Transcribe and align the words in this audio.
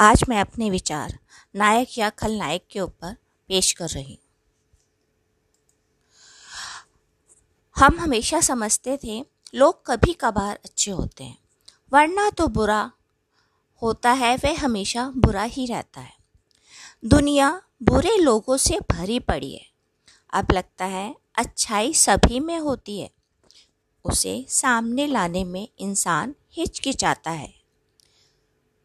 आज 0.00 0.24
मैं 0.28 0.40
अपने 0.40 0.70
विचार 0.70 1.18
नायक 1.56 1.98
या 1.98 2.10
खलनायक 2.10 2.66
के 2.70 2.80
ऊपर 2.80 3.14
पेश 3.48 3.72
कर 3.72 3.88
रही 3.88 4.12
हूँ। 4.14 4.36
हम 7.76 8.00
हमेशा 8.00 8.40
समझते 8.40 8.98
थे, 9.04 9.26
लोग 9.54 9.86
कभी 9.86 10.12
कभार 10.12 10.58
अच्छे 10.64 10.90
होते 10.90 11.24
हैं। 11.24 11.38
वरना 11.92 12.30
तो 12.30 12.46
बुरा 12.46 12.92
होता 13.82 14.12
है, 14.12 14.36
वह 14.36 14.64
हमेशा 14.64 15.12
बुरा 15.16 15.42
ही 15.42 15.66
रहता 15.66 16.00
है। 16.00 16.16
दुनिया 17.04 17.62
बुरे 17.82 18.16
लोगों 18.16 18.56
से 18.56 18.78
भरी 18.90 19.20
पड़ी 19.20 19.54
है। 19.54 19.66
अब 20.32 20.52
लगता 20.52 20.84
है, 20.84 21.16
अच्छाई 21.34 21.94
सभी 21.94 22.40
में 22.40 22.58
होती 22.58 23.00
है। 23.00 23.10
उसे 24.04 24.46
सामने 24.48 25.06
लाने 25.06 25.44
में 25.44 25.68
इंसान 25.78 26.34
हिचकिचाता 26.52 27.30
है। 27.30 27.58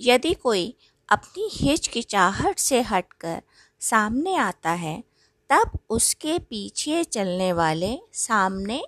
यदि 0.00 0.34
कोई 0.34 0.76
अपनी 1.08 1.48
हिचकिचाहट 1.52 2.58
से 2.58 2.80
हटकर 2.80 3.42
सामने 3.80 4.36
आता 4.36 4.70
है, 4.70 5.04
तब 5.50 5.78
उसके 5.90 6.38
पीछे 6.38 7.04
चलने 7.04 7.52
वाले 7.52 7.98
सामने 8.12 8.84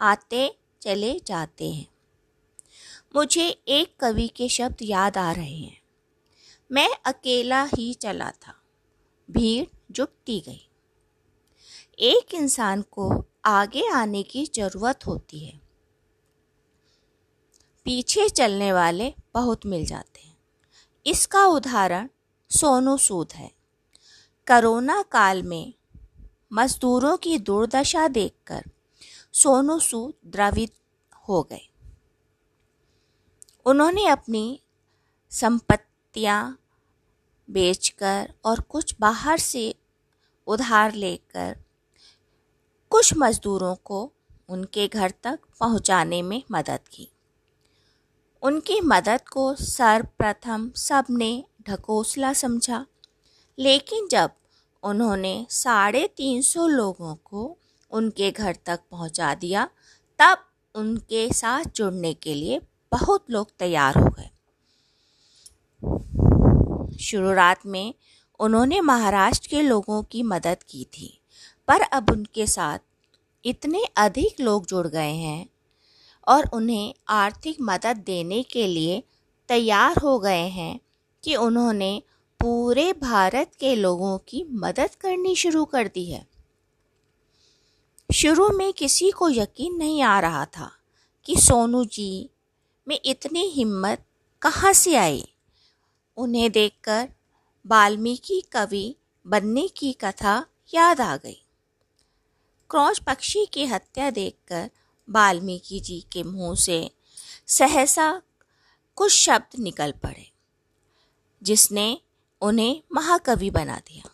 आते 0.00 0.58
चले 0.82 1.20
जाते 1.26 1.70
हैं। 1.70 1.88
मुझे 3.16 3.48
एक 3.68 3.96
कवि 4.00 4.28
के 4.28 4.48
शब्द 4.48 4.76
याद 4.82 5.18
आ 5.18 5.32
रहे 5.32 5.56
हैं। 5.56 5.82
मैं 6.72 6.88
अकेला 7.04 7.64
ही 7.64 7.94
चला 7.94 8.30
था। 8.30 8.54
भीड़ 9.30 9.66
जुटती 9.90 10.40
गई। 10.40 10.68
एक 11.98 12.34
इंसान 12.34 12.82
को 12.82 13.24
आगे 13.44 13.90
आने 13.90 14.22
की 14.22 14.46
ज़रूरत 14.54 15.06
होती 15.06 15.44
है। 15.44 15.60
पीछे 17.84 18.28
चलने 18.28 18.72
वाले 18.72 19.14
बहुत 19.34 19.66
मिल 19.66 19.86
जाते 19.86 20.20
हैं। 20.20 20.31
इसका 21.06 21.46
उदाहरण 21.46 22.08
सोनू 22.50 22.96
सूद 22.96 23.32
है। 23.32 23.50
करोना 24.46 25.02
काल 25.02 25.42
में 25.42 25.74
मजदूरों 26.52 27.16
की 27.16 27.38
दुर्दशा 27.38 28.08
देखकर 28.08 28.62
सोनू 29.32 29.78
सूद 29.78 30.14
द्रवित 30.26 30.74
हो 31.28 31.42
गए। 31.42 31.68
उन्होंने 33.66 34.06
अपनी 34.06 34.60
संपत्तियाँ 35.30 36.58
बेचकर 37.50 38.32
और 38.44 38.60
कुछ 38.60 38.94
बाहर 39.00 39.38
से 39.38 39.74
उधार 40.46 40.92
लेकर 40.92 41.56
कुछ 42.90 43.14
मजदूरों 43.16 43.74
को 43.74 44.12
उनके 44.48 44.88
घर 44.88 45.12
तक 45.22 45.38
पहुँचाने 45.60 46.22
में 46.22 46.42
मदद 46.50 46.80
की। 46.88 47.08
उनकी 48.42 48.80
मदद 48.80 49.20
को 49.32 49.54
सर्वप्रथम 49.54 50.70
सबने 50.76 51.44
ढकोसला 51.68 52.32
समझा। 52.32 52.86
लेकिन 53.58 54.08
जब 54.08 54.30
उन्होंने 54.82 55.46
साढ़े 55.50 56.10
तीन 56.16 56.42
सौ 56.42 56.66
लोगों 56.66 57.14
को 57.14 57.58
उनके 57.90 58.30
घर 58.30 58.56
तक 58.66 58.80
पहुँचा 58.90 59.34
दिया, 59.34 59.68
तब 60.18 60.38
उनके 60.74 61.32
साथ 61.32 61.64
जुड़ने 61.76 62.14
के 62.14 62.34
लिए 62.34 62.60
बहुत 62.92 63.24
लोग 63.30 63.50
तैयार 63.58 63.98
हो 63.98 64.10
गए। 64.10 64.30
शुरुआत 66.98 67.66
में 67.66 67.94
उन्होंने 68.40 68.80
महाराष्ट्र 68.80 69.48
के 69.48 69.62
लोगों 69.62 70.02
की 70.02 70.22
मदद 70.22 70.56
की 70.68 70.84
थी, 70.84 71.20
पर 71.68 71.80
अब 71.80 72.10
उनके 72.10 72.46
साथ 72.46 72.78
इतने 73.44 73.84
अधिक 73.96 74.40
लोग 74.40 74.66
जुड़ 74.66 74.86
गए 74.86 75.12
हैं 75.12 75.51
और 76.28 76.50
उन्हें 76.52 76.94
आर्थिक 77.08 77.56
मदद 77.60 77.96
देने 77.96 78.42
के 78.42 78.66
लिए 78.66 79.02
तैयार 79.48 79.98
हो 79.98 80.18
गए 80.18 80.48
हैं 80.48 80.80
कि 81.24 81.36
उन्होंने 81.36 82.02
पूरे 82.40 82.92
भारत 82.92 83.50
के 83.60 83.74
लोगों 83.76 84.18
की 84.18 84.44
मदद 84.50 84.94
करनी 84.94 85.36
शुरू 85.36 85.64
कर 85.64 85.88
दी 85.88 86.10
है। 86.10 86.26
शुरू 88.14 88.48
में 88.48 88.72
किसी 88.72 89.10
को 89.10 89.28
यकीन 89.28 89.74
नहीं 89.74 90.02
आ 90.02 90.20
रहा 90.20 90.44
था 90.44 90.72
कि 91.24 91.36
सोनू 91.36 91.84
जी 91.84 92.30
में 92.88 93.00
इतनी 93.04 93.40
हिम्मत 93.40 94.04
कहाँ 94.42 94.72
से 94.72 94.96
आई। 94.96 95.28
उन्हें 96.16 96.52
देखकर 96.52 97.08
वाल्मीकि 97.66 98.42
कवि 98.52 98.96
बनने 99.26 99.68
की 99.68 99.92
कथा 99.92 100.46
याद 100.74 101.00
आ 101.00 101.16
गई। 101.16 101.42
क्रॉच 102.70 102.98
पक्षी 102.98 103.46
की 103.46 103.66
हत्या 103.66 104.10
देखकर 104.10 104.70
वाल्मीकि 105.08 105.80
जी 105.80 106.00
के 106.12 106.22
मुँह 106.22 106.54
से 106.54 106.78
सहसा 107.48 108.10
कुछ 108.98 109.12
शब्द 109.12 109.58
निकल 109.58 109.92
पड़े, 110.02 110.26
जिसने 111.42 112.00
उन्हें 112.42 112.82
महाकवि 112.92 113.50
बना 113.50 113.78
दिया। 113.78 114.10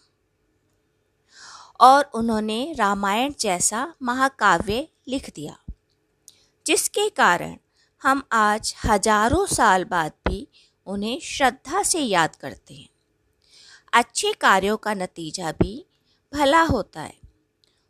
और 1.81 2.11
उन्होंने 2.15 2.75
रामायण 2.79 3.35
जैसा 3.41 3.87
महाकाव्य 4.03 4.87
लिख 5.09 5.31
दिया, 5.35 5.57
जिसके 6.67 7.09
कारण 7.09 7.57
हम 8.03 8.23
आज 8.33 8.75
हज़ारों 8.85 9.47
साल 9.47 9.85
बाद 9.85 10.13
भी 10.29 10.47
उन्हें 10.87 11.19
श्रद्धा 11.21 11.83
से 11.83 12.01
याद 12.01 12.37
करते 12.37 12.75
हैं। 12.75 12.89
अच्छे 13.93 14.33
कार्यों 14.33 14.77
का 14.77 14.95
नतीजा 14.95 15.53
भी 15.53 15.85
भला 16.33 16.63
होता 16.63 17.01
है। 17.01 17.17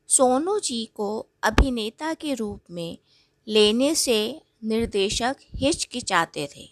सोनू 0.09 0.59
जी 0.59 0.87
को 0.95 1.27
अभिनेता 1.43 2.15
के 2.15 2.35
रूप 2.35 2.65
में 2.71 2.99
लेने 3.49 3.95
से 3.95 4.43
निर्देशक 4.65 5.37
हिचकिचाते 5.55 6.49
थे। 6.57 6.71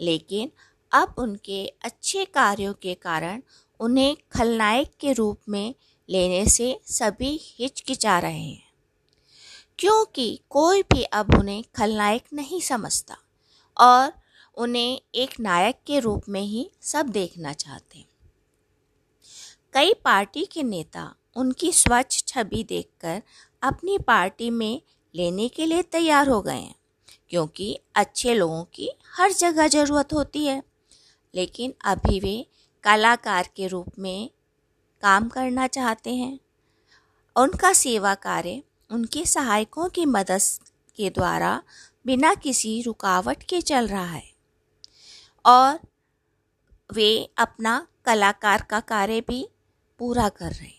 लेकिन 0.00 0.52
अब 0.92 1.14
उनके 1.18 1.66
अच्छे 1.82 2.24
कार्यों 2.24 2.74
के 2.74 2.94
कारण 2.94 3.42
उन्हें 3.80 4.16
खलनायक 4.32 4.92
के 5.00 5.12
रूप 5.12 5.40
में 5.48 5.74
लेने 6.10 6.46
से 6.46 6.80
सभी 6.84 7.40
हिचकिचा 7.42 8.18
रहे 8.18 8.38
हैं। 8.38 8.72
क्योंकि 9.78 10.40
कोई 10.50 10.82
भी 10.82 11.02
अब 11.02 11.34
उन्हें 11.38 11.64
खलनायक 11.74 12.24
नहीं 12.32 12.60
समझता 12.60 13.16
और 13.80 14.12
उन्हें 14.54 15.02
एक 15.14 15.40
नायक 15.40 15.78
के 15.86 16.00
रूप 16.00 16.22
में 16.28 16.40
ही 16.40 16.70
सब 16.80 17.06
देखना 17.06 17.52
चाहते। 17.52 17.98
हैं 17.98 18.08
कई 19.72 19.94
पार्टी 19.94 20.44
के 20.44 20.62
नेता 20.62 21.14
उनकी 21.38 21.72
स्वच्छ 21.72 22.24
छवि 22.26 22.62
देखकर 22.64 23.22
अपनी 23.62 23.98
पार्टी 23.98 24.50
में 24.50 24.80
लेने 25.14 25.48
के 25.48 25.66
लिए 25.66 25.82
तैयार 25.82 26.28
हो 26.28 26.40
गए 26.42 26.56
हैं, 26.56 26.74
क्योंकि 27.30 27.78
अच्छे 27.94 28.34
लोगों 28.34 28.64
की 28.64 28.90
हर 29.16 29.32
जगह 29.32 29.68
ज़रूरत 29.68 30.12
होती 30.12 30.44
है। 30.46 30.62
लेकिन 31.34 31.74
अभी 31.84 32.20
वे 32.20 32.46
कलाकार 32.84 33.48
के 33.56 33.66
रूप 33.66 33.98
में 33.98 34.30
काम 35.02 35.28
करना 35.28 35.66
चाहते 35.66 36.14
हैं। 36.14 36.38
उनका 37.36 37.72
सेवा 37.72 38.14
कार्य 38.14 38.62
उनके 38.90 39.24
सहायकों 39.26 39.88
की 39.88 40.06
मदद 40.06 40.40
के 40.96 41.10
द्वारा 41.10 41.62
बिना 42.06 42.34
किसी 42.34 42.80
रुकावट 42.82 43.42
के 43.42 43.60
चल 43.60 43.88
रहा 43.88 44.04
है। 44.04 44.30
और 45.44 45.78
वे 46.92 47.30
अपना 47.38 47.86
कलाकार 48.04 48.62
का 48.62 48.80
कार्य 48.80 49.20
भी 49.20 49.48
पूरा 50.00 50.28
कर 50.28 50.52
रहे 50.52 50.66
हैं। 50.66 50.77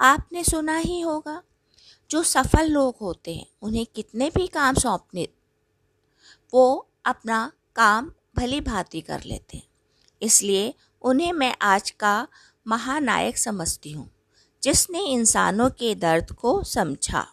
आपने 0.00 0.44
सुना 0.44 0.76
ही 0.76 1.00
होगा, 1.00 1.42
जो 2.10 2.22
सफल 2.22 2.68
लोग 2.68 2.96
होते 3.00 3.34
हैं, 3.34 3.46
उन्हें 3.62 3.86
कितने 3.86 4.30
भी 4.30 4.46
काम 4.46 4.74
सौंपने, 4.74 5.28
वो 6.54 6.88
अपना 7.04 7.52
काम 7.76 8.12
भली 8.36 8.60
भांति 8.60 9.00
कर 9.00 9.22
लेते 9.24 9.56
हैं। 9.56 9.68
इसलिए 10.22 10.74
उन्हें 11.02 11.32
मैं 11.32 11.54
आज 11.62 11.90
का 11.90 12.28
महानायक 12.66 13.38
समझती 13.38 13.92
हूँ, 13.92 14.10
जिसने 14.62 15.06
इंसानों 15.06 15.70
के 15.70 15.94
दर्द 15.94 16.32
को 16.32 16.62
समझा। 16.62 17.26